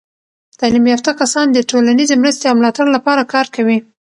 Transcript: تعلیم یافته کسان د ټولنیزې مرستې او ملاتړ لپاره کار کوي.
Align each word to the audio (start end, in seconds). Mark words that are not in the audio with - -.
تعلیم 0.59 0.85
یافته 0.91 1.11
کسان 1.21 1.47
د 1.51 1.57
ټولنیزې 1.69 2.15
مرستې 2.21 2.45
او 2.47 2.55
ملاتړ 2.59 2.85
لپاره 2.95 3.29
کار 3.33 3.45
کوي. 3.55 3.77